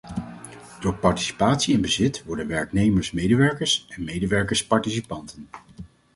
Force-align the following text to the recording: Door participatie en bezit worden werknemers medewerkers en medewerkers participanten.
Door 0.79 0.93
participatie 0.95 1.75
en 1.75 1.81
bezit 1.81 2.23
worden 2.23 2.47
werknemers 2.47 3.11
medewerkers 3.11 3.85
en 3.89 4.03
medewerkers 4.03 4.65
participanten. 4.67 5.47